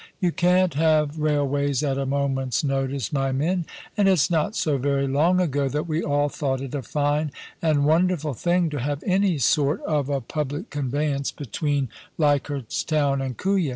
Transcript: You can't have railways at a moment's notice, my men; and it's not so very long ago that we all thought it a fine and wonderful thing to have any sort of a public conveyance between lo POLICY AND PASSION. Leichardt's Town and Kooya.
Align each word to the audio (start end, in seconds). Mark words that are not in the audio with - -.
You 0.19 0.31
can't 0.31 0.73
have 0.73 1.19
railways 1.19 1.83
at 1.83 1.99
a 1.99 2.07
moment's 2.07 2.63
notice, 2.63 3.13
my 3.13 3.31
men; 3.31 3.67
and 3.95 4.09
it's 4.09 4.31
not 4.31 4.55
so 4.55 4.79
very 4.79 5.05
long 5.05 5.39
ago 5.39 5.69
that 5.69 5.87
we 5.87 6.01
all 6.01 6.27
thought 6.27 6.59
it 6.59 6.73
a 6.73 6.81
fine 6.81 7.31
and 7.61 7.85
wonderful 7.85 8.33
thing 8.33 8.71
to 8.71 8.79
have 8.79 9.03
any 9.05 9.37
sort 9.37 9.79
of 9.83 10.09
a 10.09 10.19
public 10.19 10.71
conveyance 10.71 11.31
between 11.31 11.87
lo 12.17 12.29
POLICY 12.29 12.33
AND 12.33 12.43
PASSION. 12.43 12.55
Leichardt's 12.57 12.83
Town 12.83 13.21
and 13.21 13.37
Kooya. 13.37 13.69